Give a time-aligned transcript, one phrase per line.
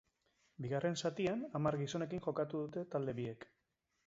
[0.65, 3.49] Bigarren zatian hamar gizonekin jokatu dute talde biek.